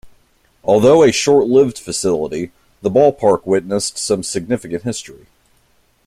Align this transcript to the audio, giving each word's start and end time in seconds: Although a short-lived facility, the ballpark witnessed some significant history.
Although 0.63 1.03
a 1.03 1.11
short-lived 1.11 1.77
facility, 1.77 2.51
the 2.81 2.89
ballpark 2.89 3.45
witnessed 3.45 3.99
some 3.99 4.23
significant 4.23 4.81
history. 4.81 5.27